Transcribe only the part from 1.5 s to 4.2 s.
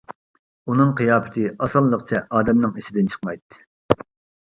ئاسانلىقچە ئادەمنىڭ ئىسىدىن چىقمايتتى.